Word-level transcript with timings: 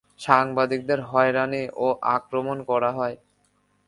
সাংবাদিকদের 0.19 0.99
হয়রানি 1.03 1.63
ও 1.77 1.87
আক্রমণ 2.15 2.57
করা 2.63 2.89
হয়। 2.91 3.15